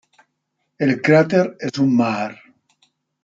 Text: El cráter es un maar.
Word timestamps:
El 0.79 0.99
cráter 0.99 1.57
es 1.59 1.77
un 1.77 1.95
maar. 1.95 2.39